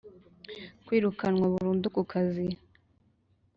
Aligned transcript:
kwirukanwa 0.85 1.45
burundu 1.53 1.87
ku 1.95 2.01
kazi 2.11 2.47